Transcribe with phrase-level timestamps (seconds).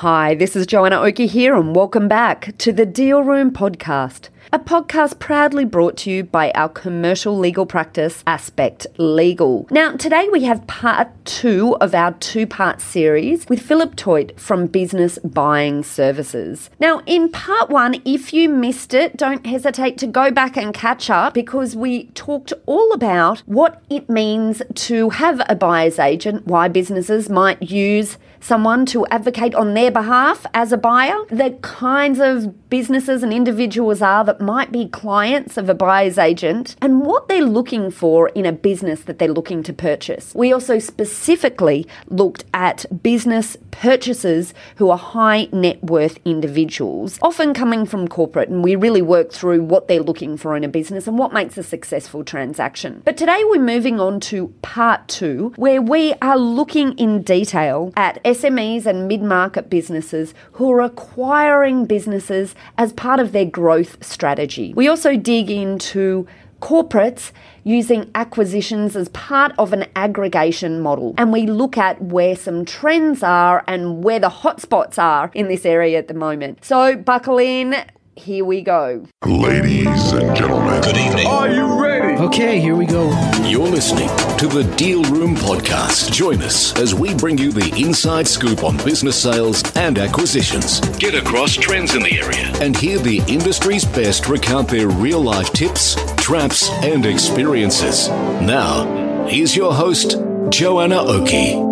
[0.00, 4.58] Hi, this is Joanna Oakey here, and welcome back to the Deal Room Podcast, a
[4.58, 9.68] podcast proudly brought to you by our commercial legal practice, Aspect Legal.
[9.70, 14.68] Now, today we have part two of our two part series with Phillip Teudt from
[14.68, 16.70] Business Buying Services.
[16.80, 21.10] Now, in part one, if you missed it, don't hesitate to go back and catch
[21.10, 26.68] up because we talked all about what it means to have a buyer's agent, why
[26.68, 32.68] businesses might use someone to advocate on their behalf as a buyer, the kinds of
[32.70, 37.42] businesses and individuals are that might be clients of a buyer's agent, and what they're
[37.42, 40.32] looking for in a business that they're looking to purchase.
[40.34, 47.86] We also specifically looked at business purchasers who are high net worth individuals, often coming
[47.86, 51.18] from corporate, and we really worked through what they're looking for in a business and
[51.18, 53.02] what makes a successful transaction.
[53.04, 58.20] But today we're moving on to part two, where we are looking in detail at
[58.30, 64.72] SMEs and mid market businesses who are acquiring businesses as part of their growth strategy.
[64.74, 66.26] We also dig into
[66.60, 67.32] corporates
[67.64, 71.14] using acquisitions as part of an aggregation model.
[71.18, 75.66] And we look at where some trends are and where the hotspots are in this
[75.66, 76.64] area at the moment.
[76.64, 77.74] So, buckle in.
[78.14, 79.06] Here we go.
[79.24, 81.26] Ladies and gentlemen, Good evening.
[81.26, 81.89] Are you ready?
[82.02, 83.10] Okay, here we go.
[83.44, 86.10] You're listening to the Deal Room Podcast.
[86.10, 90.80] Join us as we bring you the inside scoop on business sales and acquisitions.
[90.98, 95.52] Get across trends in the area and hear the industry's best recount their real life
[95.52, 98.08] tips, traps, and experiences.
[98.08, 100.16] Now, here's your host,
[100.48, 101.69] Joanna Oakey.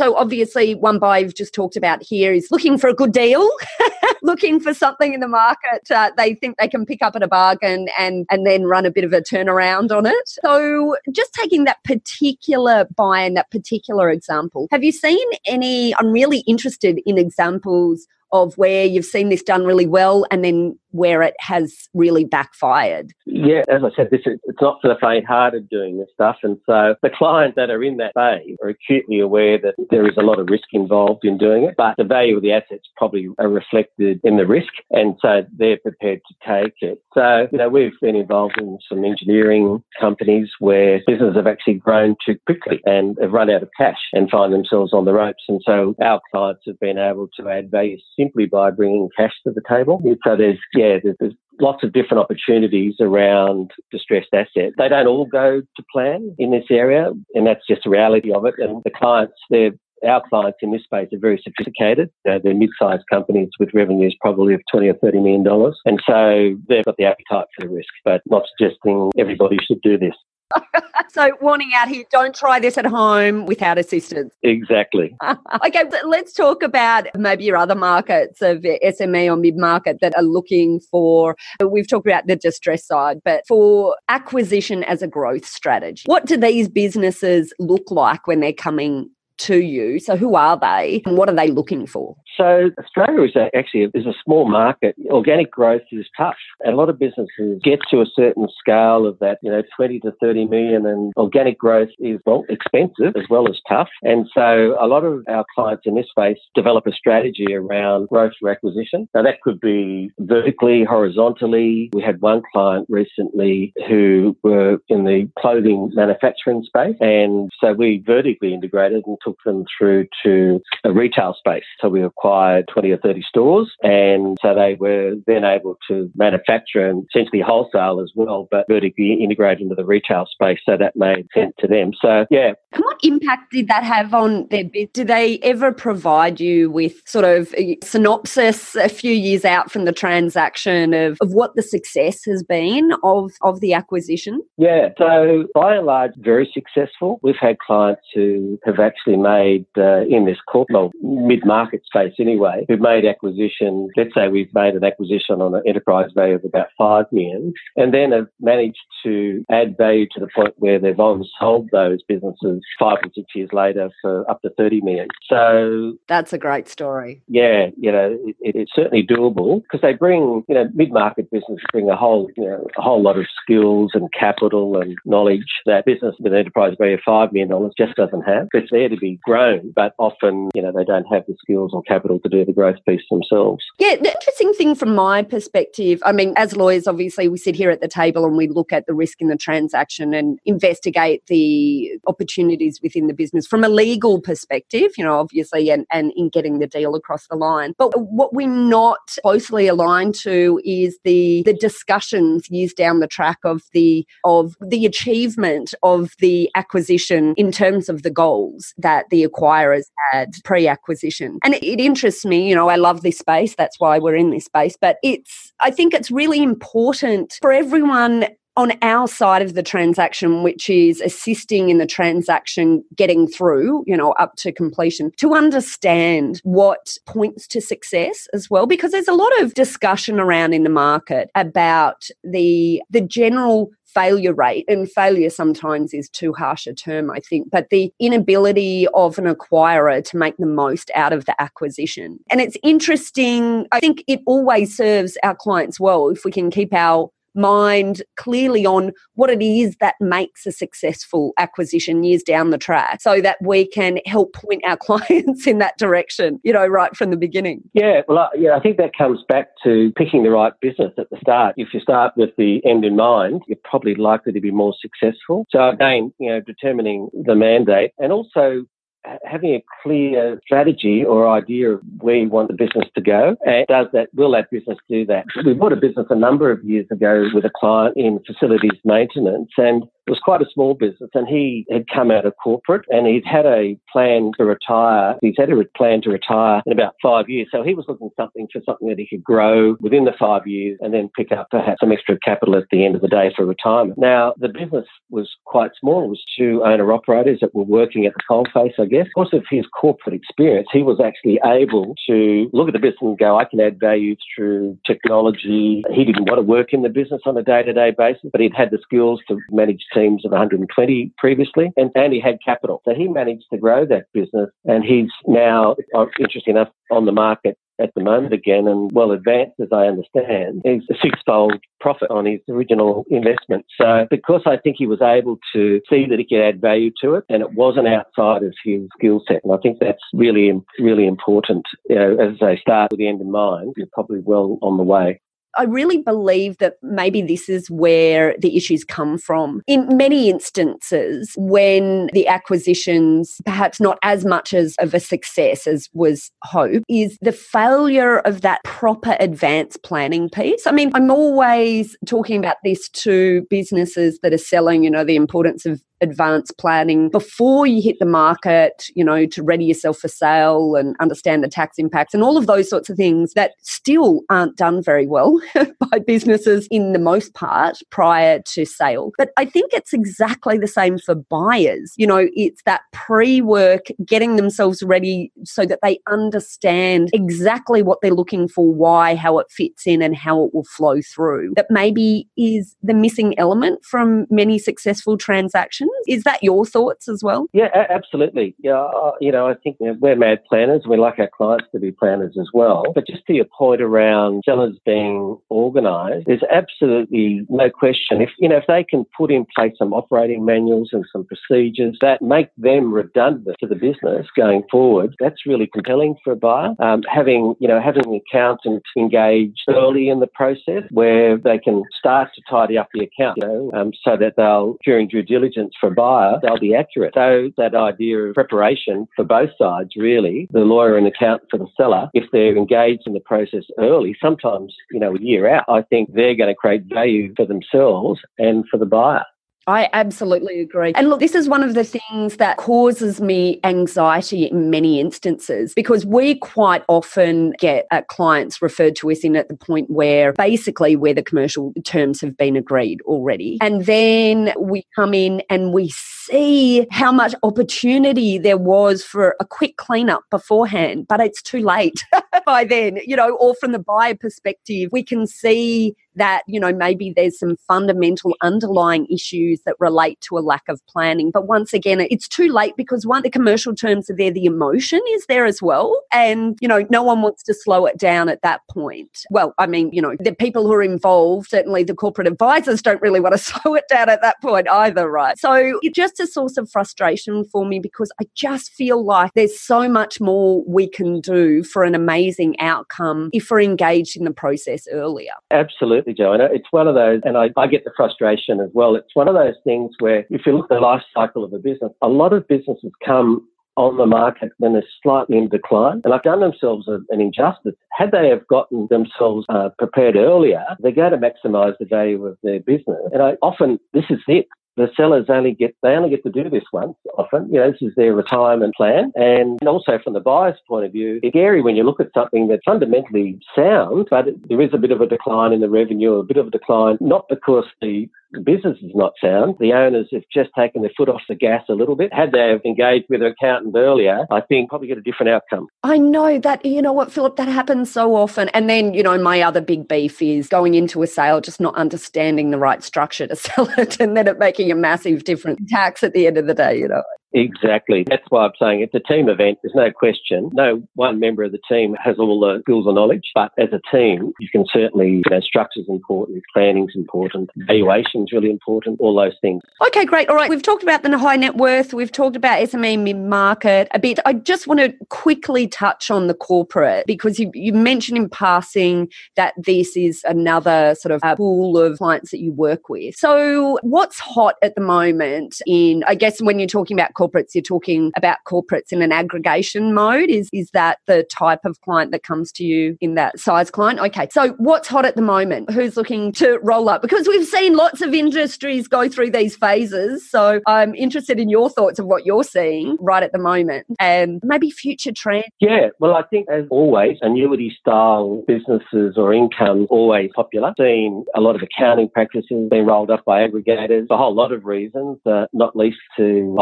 [0.00, 3.46] So obviously, one buyer you've just talked about here is looking for a good deal,
[4.22, 7.28] looking for something in the market uh, they think they can pick up at a
[7.28, 10.16] bargain and and then run a bit of a turnaround on it.
[10.24, 15.94] So just taking that particular buy and that particular example, have you seen any?
[15.96, 20.78] I'm really interested in examples of where you've seen this done really well and then
[20.90, 23.12] where it has really backfired.
[23.26, 26.58] Yeah, as I said, this is, it's not for the faint-hearted doing this stuff, and
[26.66, 30.22] so the clients that are in that bay are acutely aware that there is a
[30.22, 33.48] lot of risk involved in doing it, but the value of the assets probably are
[33.48, 37.02] reflected in the risk, and so they're prepared to take it.
[37.14, 42.16] So, you know, we've been involved in some engineering companies where businesses have actually grown
[42.24, 45.60] too quickly and have run out of cash and find themselves on the ropes, and
[45.64, 49.62] so our clients have been able to add value simply by bringing cash to the
[49.68, 50.00] table.
[50.24, 54.74] So there's yeah, there's, there's lots of different opportunities around distressed assets.
[54.78, 58.46] They don't all go to plan in this area, and that's just the reality of
[58.46, 58.54] it.
[58.58, 59.72] And the clients, they're
[60.06, 62.08] our clients in this space are very sophisticated.
[62.24, 65.78] They're mid-sized companies with revenues probably of 20 or 30 million dollars.
[65.84, 69.98] And so they've got the appetite for the risk, but not suggesting everybody should do
[69.98, 70.14] this.
[71.10, 74.34] so warning out here don't try this at home without assistance.
[74.42, 75.16] Exactly.
[75.66, 80.22] okay but let's talk about maybe your other markets of sme or mid-market that are
[80.22, 86.02] looking for we've talked about the distress side but for acquisition as a growth strategy.
[86.06, 89.98] What do these businesses look like when they're coming to you?
[89.98, 94.06] So who are they and what are they looking for So Australia is actually is
[94.06, 94.94] a small market.
[95.10, 96.36] Organic growth is tough.
[96.60, 100.00] And a lot of businesses get to a certain scale of that, you know, 20
[100.00, 103.88] to 30 million and organic growth is, well, expensive as well as tough.
[104.02, 108.32] And so a lot of our clients in this space develop a strategy around growth
[108.38, 109.08] through acquisition.
[109.14, 111.90] Now that could be vertically, horizontally.
[111.92, 116.96] We had one client recently who were in the clothing manufacturing space.
[117.00, 121.64] And so we vertically integrated and took them through to a retail space.
[121.80, 122.29] So we acquired
[122.72, 123.70] 20 or 30 stores.
[123.82, 129.14] And so they were then able to manufacture and essentially wholesale as well, but vertically
[129.14, 130.58] integrate into the retail space.
[130.64, 131.92] So that made sense to them.
[132.00, 134.90] So yeah, And what impact did that have on their business?
[134.92, 139.84] Do they ever provide you with sort of a synopsis a few years out from
[139.84, 144.40] the transaction of, of what the success has been of, of the acquisition?
[144.56, 147.18] Yeah, so by and large, very successful.
[147.22, 152.64] We've had clients who have actually made uh, in this corporate well, mid-market space anyway,
[152.68, 153.90] who've made acquisitions.
[153.96, 157.92] Let's say we've made an acquisition on an enterprise value of about five million, and
[157.94, 162.62] then have managed to add value to the point where they've on sold those businesses
[162.78, 165.08] five or six years later for up to thirty million.
[165.28, 167.22] So That's a great story.
[167.28, 171.64] yeah, you know, it, it- it's certainly doable because they bring, you know, mid-market businesses
[171.72, 175.84] bring a whole, you know, a whole lot of skills and capital and knowledge that
[175.86, 178.48] business with an enterprise value of five million dollars just doesn't have.
[178.52, 181.82] It's there to be grown, but often, you know, they don't have the skills or
[181.82, 183.64] capital to do the growth piece themselves.
[183.78, 187.70] Yeah, the interesting thing from my perspective, I mean, as lawyers, obviously, we sit here
[187.70, 191.90] at the table and we look at the risk in the transaction and investigate the
[192.06, 196.58] opportunities within the business from a legal perspective, you know, obviously, and, and in getting
[196.58, 197.74] the deal across the line.
[197.78, 203.38] But what we're not closely aligned to is the the discussions years down the track
[203.44, 209.26] of the of the achievement of the acquisition in terms of the goals that the
[209.26, 211.38] acquirers had pre-acquisition.
[211.44, 213.54] And it, it interests me, you know, I love this space.
[213.56, 214.76] That's why we're in this space.
[214.80, 218.26] But it's I think it's really important for everyone
[218.56, 223.96] on our side of the transaction, which is assisting in the transaction getting through, you
[223.96, 229.14] know, up to completion, to understand what points to success as well, because there's a
[229.14, 235.30] lot of discussion around in the market about the the general failure rate and failure
[235.30, 240.16] sometimes is too harsh a term i think but the inability of an acquirer to
[240.16, 242.18] make the most out of the acquisition.
[242.30, 246.72] And it's interesting i think it always serves our clients well if we can keep
[246.72, 252.58] our mind clearly on what it is that makes a successful acquisition years down the
[252.58, 256.96] track so that we can help point our clients in that direction, you know, right
[256.96, 257.62] from the beginning.
[257.72, 261.10] Yeah, well, uh, yeah, I think that comes back to picking the right business at
[261.10, 261.54] the start.
[261.56, 265.46] If you start with the end in mind, you're probably likely to be more successful.
[265.50, 268.64] So again, you know, determining the mandate and also
[269.08, 273.34] Uh, having a clear strategy or idea of where you want the business to go
[273.46, 275.24] and does that will that business do that?
[275.42, 279.52] We bought a business a number of years ago with a client in facilities maintenance
[279.56, 283.06] and it was quite a small business and he had come out of corporate and
[283.06, 285.16] he'd had a plan to retire.
[285.22, 287.46] He's had a plan to retire in about five years.
[287.52, 290.78] So he was looking something for something that he could grow within the five years
[290.80, 293.46] and then pick up perhaps some extra capital at the end of the day for
[293.46, 293.98] retirement.
[293.98, 296.04] Now, the business was quite small.
[296.06, 299.06] It was two owner operators that were working at the coalface, I guess.
[299.14, 303.16] Because of his corporate experience, he was actually able to look at the business and
[303.16, 305.84] go, I can add value through technology.
[305.94, 308.40] He didn't want to work in the business on a day to day basis, but
[308.40, 312.82] he'd had the skills to manage teams of 120 previously, and, and he had capital.
[312.84, 317.12] So he managed to grow that business, and he's now, uh, interesting enough, on the
[317.12, 320.62] market at the moment again and well advanced as I understand.
[320.64, 323.64] He's a six-fold profit on his original investment.
[323.80, 327.14] So because I think he was able to see that he could add value to
[327.14, 329.42] it and it wasn't outside of his skill set.
[329.44, 331.66] And I think that's really, really important.
[331.88, 334.82] You know, as I start with the end in mind, you're probably well on the
[334.82, 335.20] way.
[335.56, 339.62] I really believe that maybe this is where the issues come from.
[339.66, 345.88] In many instances, when the acquisitions, perhaps not as much as of a success as
[345.92, 350.66] was hoped, is the failure of that proper advance planning piece.
[350.66, 355.16] I mean, I'm always talking about this to businesses that are selling, you know, the
[355.16, 360.08] importance of advanced planning before you hit the market, you know, to ready yourself for
[360.08, 364.22] sale and understand the tax impacts and all of those sorts of things that still
[364.30, 365.40] aren't done very well
[365.90, 369.12] by businesses in the most part prior to sale.
[369.18, 371.94] But I think it's exactly the same for buyers.
[371.96, 377.98] You know, it's that pre work, getting themselves ready so that they understand exactly what
[378.00, 381.52] they're looking for, why, how it fits in, and how it will flow through.
[381.56, 387.22] That maybe is the missing element from many successful transactions is that your thoughts as
[387.22, 387.46] well?
[387.52, 388.54] Yeah, a- absolutely.
[388.58, 390.82] Yeah, uh, you know, I think we're mad planners.
[390.88, 392.84] We like our clients to be planners as well.
[392.94, 398.20] But just to your point around sellers being organised, there's absolutely no question.
[398.20, 401.96] If you know, if they can put in place some operating manuals and some procedures
[402.00, 406.74] that make them redundant to the business going forward, that's really compelling for a buyer.
[406.78, 411.82] Um, having you know, having an accountant engaged early in the process where they can
[411.98, 415.74] start to tidy up the account, you know, um, so that they'll during due diligence
[415.80, 417.14] for a buyer, they'll be accurate.
[417.14, 421.66] So that idea of preparation for both sides, really, the lawyer and accountant for the
[421.76, 425.82] seller, if they're engaged in the process early, sometimes, you know, a year out, I
[425.82, 429.24] think they're going to create value for themselves and for the buyer.
[429.66, 430.92] I absolutely agree.
[430.94, 435.74] And look, this is one of the things that causes me anxiety in many instances
[435.74, 440.32] because we quite often get uh, clients referred to us in at the point where
[440.32, 443.58] basically where the commercial terms have been agreed already.
[443.60, 449.44] And then we come in and we see how much opportunity there was for a
[449.44, 452.02] quick cleanup beforehand, but it's too late
[452.46, 456.72] by then, you know, or from the buyer perspective, we can see that, you know,
[456.72, 461.30] maybe there's some fundamental underlying issues that relate to a lack of planning.
[461.30, 465.00] But once again, it's too late because one, the commercial terms are there, the emotion
[465.12, 465.98] is there as well.
[466.12, 469.24] And, you know, no one wants to slow it down at that point.
[469.30, 473.00] Well, I mean, you know, the people who are involved, certainly the corporate advisors don't
[473.00, 475.38] really want to slow it down at that point either, right?
[475.38, 479.58] So it's just a source of frustration for me because I just feel like there's
[479.58, 484.32] so much more we can do for an amazing outcome if we're engaged in the
[484.32, 485.32] process earlier.
[485.50, 486.48] Absolutely, Joanna.
[486.52, 488.94] It's one of those, and I, I get the frustration as well.
[488.94, 491.58] It's one of those things where if you look at the life cycle of a
[491.58, 496.12] business, a lot of businesses come on the market when they're slightly in decline and
[496.12, 497.74] have done themselves an injustice.
[497.92, 502.36] Had they have gotten themselves uh, prepared earlier, they're going to maximise the value of
[502.42, 502.98] their business.
[503.12, 506.48] And I often, this is it the sellers only get they only get to do
[506.48, 507.48] this once often.
[507.52, 509.12] You know, this is their retirement plan.
[509.14, 512.48] And also from the buyer's point of view, it's scary when you look at something
[512.48, 516.24] that's fundamentally sound, but there is a bit of a decline in the revenue, a
[516.24, 519.56] bit of a decline, not because the the business is not sound.
[519.58, 522.12] The owners have just taken their foot off the gas a little bit.
[522.12, 525.66] Had they engaged with their accountant earlier, I think probably get a different outcome.
[525.82, 528.48] I know that, you know what, Phillip, that happens so often.
[528.50, 531.74] And then, you know, my other big beef is going into a sale, just not
[531.74, 536.02] understanding the right structure to sell it and then it making a massive difference tax
[536.02, 537.02] at the end of the day, you know.
[537.32, 538.04] Exactly.
[538.08, 539.58] That's why I'm saying it's a team event.
[539.62, 540.50] There's no question.
[540.52, 543.80] No one member of the team has all the skills and knowledge, but as a
[543.94, 549.36] team, you can certainly, you know, structure's important, planning's important, valuation's really important, all those
[549.40, 549.62] things.
[549.86, 550.28] Okay, great.
[550.28, 550.50] All right.
[550.50, 551.94] We've talked about the high net worth.
[551.94, 554.18] We've talked about SME mid market a bit.
[554.26, 559.08] I just want to quickly touch on the corporate because you, you mentioned in passing
[559.36, 563.14] that this is another sort of uh, pool of clients that you work with.
[563.14, 567.62] So what's hot at the moment in, I guess, when you're talking about corporates, you're
[567.62, 570.30] talking about corporates in an aggregation mode.
[570.30, 573.98] Is is that the type of client that comes to you in that size client?
[574.00, 574.28] Okay.
[574.30, 575.70] So what's hot at the moment?
[575.70, 577.02] Who's looking to roll up?
[577.02, 580.28] Because we've seen lots of industries go through these phases.
[580.28, 584.40] So I'm interested in your thoughts of what you're seeing right at the moment and
[584.42, 585.46] maybe future trends.
[585.60, 585.88] Yeah.
[585.98, 590.72] Well, I think as always, annuity style businesses or income always popular.
[590.78, 594.64] Seen a lot of accounting practices being rolled up by aggregators, a whole lot of
[594.64, 596.54] reasons, uh, not least to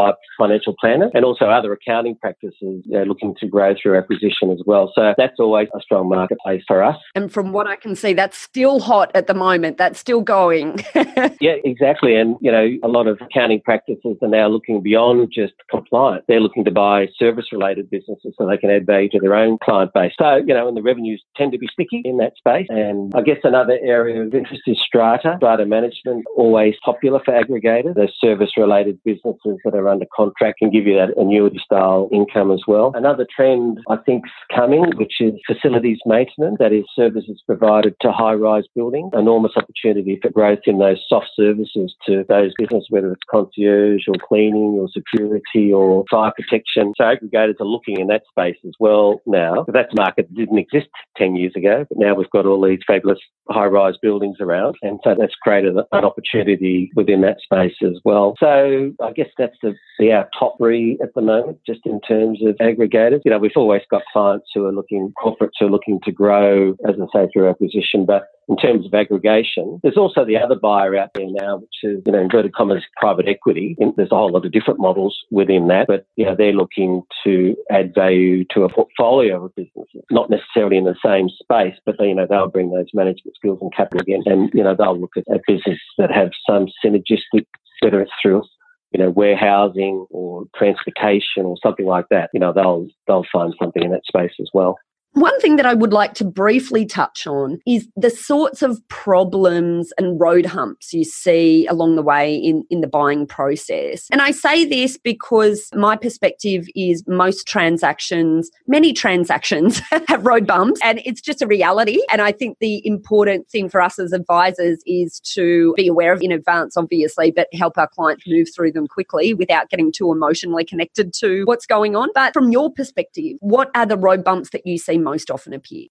[0.49, 4.61] financial planners and also other accounting practices you know, looking to grow through acquisition as
[4.65, 4.91] well.
[4.95, 6.97] So that's always a strong marketplace for us.
[7.15, 9.77] And from what I can see, that's still hot at the moment.
[9.77, 10.83] That's still going.
[10.95, 12.15] yeah, exactly.
[12.15, 16.25] And, you know, a lot of accounting practices are now looking beyond just compliance.
[16.27, 19.57] They're looking to buy service related businesses so they can add value to their own
[19.63, 20.13] client base.
[20.19, 22.67] So, you know, and the revenues tend to be sticky in that space.
[22.69, 25.35] And I guess another area of interest is strata.
[25.37, 27.95] Strata management, always popular for aggregators.
[27.95, 32.09] Those service related businesses that are under contract contract can give you that annuity style
[32.11, 32.91] income as well.
[32.95, 38.11] Another trend I think is coming, which is facilities maintenance, that is services provided to
[38.11, 39.11] high rise buildings.
[39.13, 44.15] Enormous opportunity for growth in those soft services to those businesses, whether it's concierge or
[44.27, 46.93] cleaning or security or fire protection.
[46.97, 49.65] So aggregators are looking in that space as well now.
[49.67, 52.79] That's a market that didn't exist 10 years ago, but now we've got all these
[52.85, 53.19] fabulous
[53.49, 54.75] high rise buildings around.
[54.81, 58.35] And so that's created an opportunity within that space as well.
[58.39, 62.55] So I guess that's the, the top three at the moment, just in terms of
[62.57, 63.21] aggregators.
[63.25, 66.71] You know, we've always got clients who are looking, corporates who are looking to grow,
[66.87, 68.05] as I say, through acquisition.
[68.05, 72.01] But in terms of aggregation, there's also the other buyer out there now, which is,
[72.05, 73.75] you know, inverted commas, private equity.
[73.95, 77.55] There's a whole lot of different models within that, but, you know, they're looking to
[77.71, 82.15] add value to a portfolio of businesses, not necessarily in the same space, but, you
[82.15, 84.23] know, they'll bring those management skills and capital again.
[84.25, 87.45] And, you know, they'll look at, at businesses that have some synergistic
[87.81, 88.43] whether it's through
[88.91, 93.83] you know, warehousing or transportation or something like that, you know, they'll they'll find something
[93.83, 94.77] in that space as well.
[95.13, 99.91] One thing that I would like to briefly touch on is the sorts of problems
[99.97, 104.07] and road humps you see along the way in, in the buying process.
[104.11, 110.79] And I say this because my perspective is most transactions, many transactions have road bumps,
[110.83, 111.99] and it's just a reality.
[112.11, 116.21] And I think the important thing for us as advisors is to be aware of
[116.21, 120.63] in advance, obviously, but help our clients move through them quickly without getting too emotionally
[120.63, 122.09] connected to what's going on.
[122.13, 125.87] But from your perspective, what are the road bumps that you see most often appear?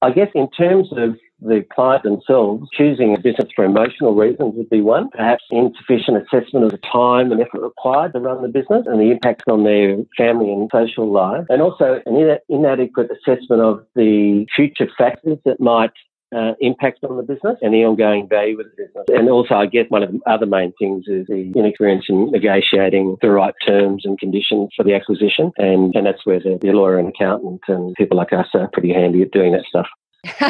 [0.00, 4.70] I guess in terms of the client themselves, choosing a business for emotional reasons would
[4.70, 5.08] be one.
[5.10, 9.10] Perhaps insufficient assessment of the time and effort required to run the business and the
[9.10, 11.44] impact on their family and social life.
[11.48, 15.92] And also an inadequate assessment of the future factors that might
[16.34, 19.04] uh, impact on the business and the ongoing value of the business.
[19.08, 23.16] And also, I guess one of the other main things is the inexperience in negotiating
[23.20, 25.52] the right terms and conditions for the acquisition.
[25.56, 28.92] And, and that's where the, the lawyer and accountant and people like us are pretty
[28.92, 29.86] handy at doing that stuff.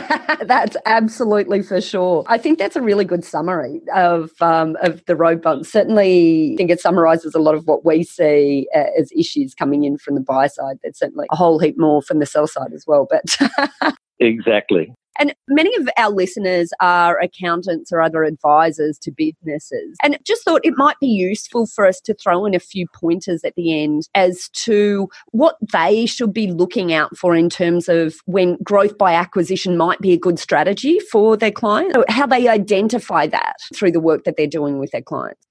[0.47, 2.25] that's absolutely for sure.
[2.27, 5.71] I think that's a really good summary of um, of the road bumps.
[5.71, 9.85] Certainly, I think it summarises a lot of what we see uh, as issues coming
[9.85, 10.79] in from the buy side.
[10.83, 13.07] There's certainly a whole heap more from the sell side as well.
[13.11, 14.93] But exactly.
[15.19, 19.97] And many of our listeners are accountants or other advisors to businesses.
[20.03, 23.43] And just thought it might be useful for us to throw in a few pointers
[23.45, 28.17] at the end as to what they should be looking out for in terms of
[28.27, 33.27] when growth by acquisition might be a good strategy for their client, how they identify
[33.27, 35.48] that through the work that they're doing with their clients.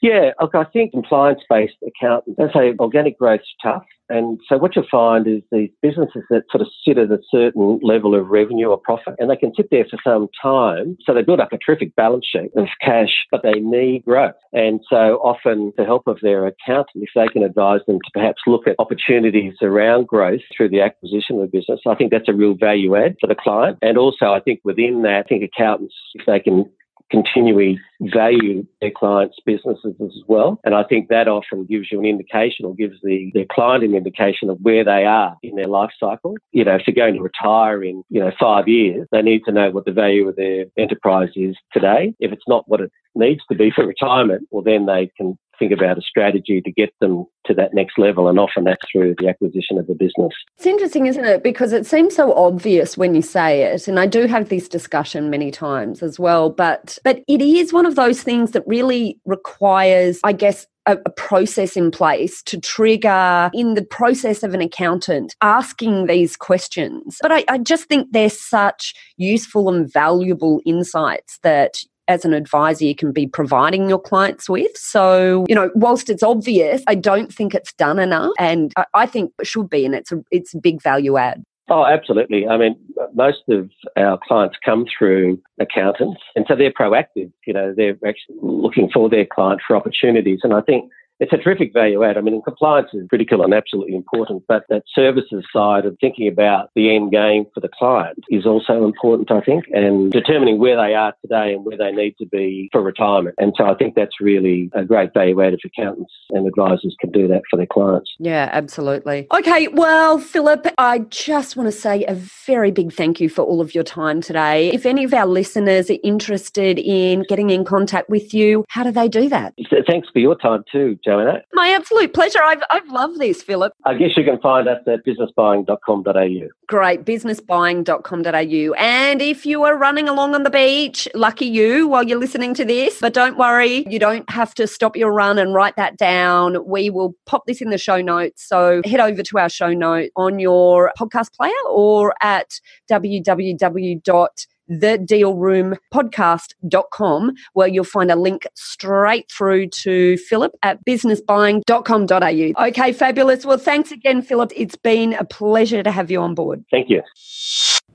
[0.00, 3.16] Yeah, look, I think compliance based accountants, they say organic
[3.62, 3.84] tough.
[4.08, 7.78] And so what you'll find is these businesses that sort of sit at a certain
[7.82, 10.96] level of revenue or profit and they can sit there for some time.
[11.04, 14.34] So they build up a terrific balance sheet of cash, but they need growth.
[14.52, 18.42] And so often the help of their accountant, if they can advise them to perhaps
[18.46, 22.34] look at opportunities around growth through the acquisition of a business, I think that's a
[22.34, 23.78] real value add for the client.
[23.82, 26.64] And also I think within that, I think accountants, if they can
[27.10, 30.60] continually value their clients' businesses as well.
[30.64, 33.94] And I think that often gives you an indication or gives the, their client an
[33.94, 36.36] indication of where they are in their life cycle.
[36.52, 39.52] You know, if they're going to retire in, you know, five years, they need to
[39.52, 42.14] know what the value of their enterprise is today.
[42.20, 45.72] If it's not what it needs to be for retirement, well, then they can think
[45.72, 48.28] about a strategy to get them to that next level.
[48.28, 50.32] And often that's through the acquisition of the business.
[50.56, 51.42] It's interesting, isn't it?
[51.44, 53.86] Because it seems so obvious when you say it.
[53.86, 56.50] And I do have this discussion many times as well.
[56.50, 61.76] But but it is one of those things that really requires, I guess, a, process
[61.76, 67.18] in place to trigger in the process of an accountant asking these questions.
[67.20, 71.76] But I, I just think they're such useful and valuable insights that
[72.08, 74.76] as an advisor you can be providing your clients with.
[74.76, 79.32] So, you know, whilst it's obvious, I don't think it's done enough and I think
[79.38, 81.44] it should be and it's a it's a big value add.
[81.72, 82.48] Oh, absolutely.
[82.48, 82.76] I mean,
[83.14, 87.32] most of our clients come through accountants, and so they're proactive.
[87.46, 90.40] You know, they're actually looking for their client for opportunities.
[90.42, 92.16] And I think it's a terrific value add.
[92.16, 96.70] I mean, compliance is critical and absolutely important, but that services side of thinking about
[96.74, 100.94] the end game for the client is also important, I think, and determining where they
[100.94, 103.34] are today and where they need to be for retirement.
[103.38, 107.10] And so I think that's really a great value add if accountants and advisors can
[107.10, 108.10] do that for their clients.
[108.18, 109.26] Yeah, absolutely.
[109.32, 113.60] Okay, well, Phillip, I just want to say a very big thank you for all
[113.60, 114.70] of your time today.
[114.72, 118.90] If any of our listeners are interested in getting in contact with you, how do
[118.90, 119.54] they do that?
[119.86, 121.42] Thanks for your time too, Joanna.
[121.54, 122.40] My absolute pleasure.
[122.42, 123.72] I've, I've loved this, Phillip.
[123.84, 126.48] I guess you can find us at businessbuying.com.au.
[126.68, 128.74] Great, businessbuying.com.au.
[128.74, 132.64] And if you are running along on the beach, lucky you while you're listening to
[132.64, 136.64] this, but don't worry, you don't have to stop your run and write that down.
[136.64, 138.46] We will pop this in the show notes.
[138.46, 147.34] So head over to our show note on your podcast player or at www thedealroompodcast.com,
[147.52, 152.68] where you'll find a link straight through to Phillip at businessbuying.com.au.
[152.68, 153.44] Okay, fabulous.
[153.44, 154.52] Well, thanks again, Phillip.
[154.54, 156.64] It's been a pleasure to have you on board.
[156.70, 157.02] Thank you.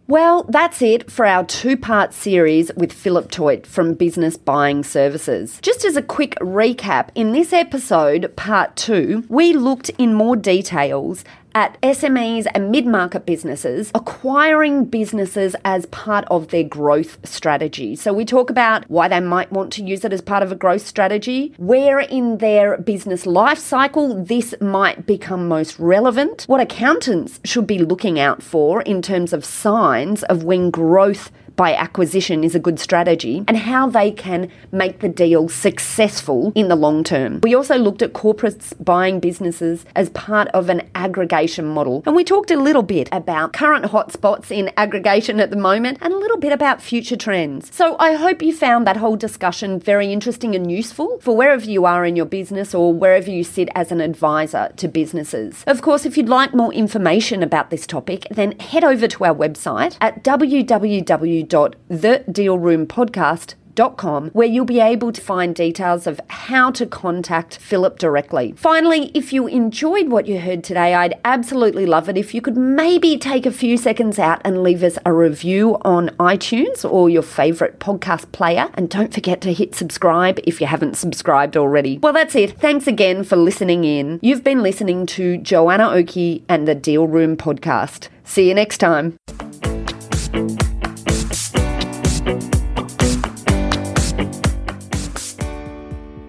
[0.08, 5.58] Well, that's it for our two part series with Phillip Teudt from Business Buying Services.
[5.64, 11.26] Just as a quick recap, in this episode, part two, we looked in more details
[11.56, 17.96] at SMEs and mid market businesses acquiring businesses as part of their growth strategy.
[17.96, 20.56] So, we talk about why they might want to use it as part of a
[20.56, 27.39] growth strategy, where in their business life cycle this might become most relevant, what accountants
[27.46, 32.56] should be looking out for in terms of signs of when growth by acquisition is
[32.56, 37.39] a good strategy and how they can make the deal successful in the long term.
[37.41, 42.04] We also looked at corporates buying businesses as part of an aggregation model.
[42.06, 46.13] And we talked a little bit about current hotspots in aggregation at the moment and
[46.13, 47.74] a little bit about future trends.
[47.74, 51.86] So I hope you found that whole discussion very interesting and useful for wherever you
[51.86, 55.63] are in your business or wherever you sit as an advisor to businesses.
[55.68, 59.36] Of course, if you'd like more information about this topic, then head over to our
[59.36, 63.60] website at www www.thedealroompodcast.com
[63.97, 68.53] Com, where you'll be able to find details of how to contact Phillip directly.
[68.55, 72.55] Finally, if you enjoyed what you heard today, I'd absolutely love it if you could
[72.55, 77.21] maybe take a few seconds out and leave us a review on iTunes or your
[77.21, 78.69] favorite podcast player.
[78.75, 81.97] And don't forget to hit subscribe if you haven't subscribed already.
[81.97, 82.58] Well, that's it.
[82.58, 84.21] Thanks again for listening in.
[84.21, 88.08] You've been listening to Joanna Oakey and the Deal Room podcast.
[88.23, 89.17] See you next time.